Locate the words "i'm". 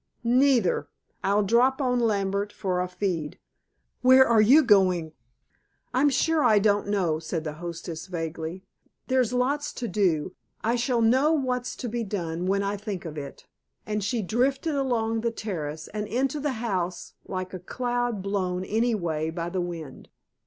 5.93-6.09